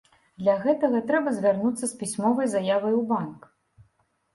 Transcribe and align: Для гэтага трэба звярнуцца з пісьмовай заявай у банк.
Для 0.43 0.55
гэтага 0.63 1.01
трэба 1.11 1.35
звярнуцца 1.37 1.85
з 1.95 1.95
пісьмовай 2.03 2.53
заявай 2.59 2.93
у 3.05 3.09
банк. 3.17 3.41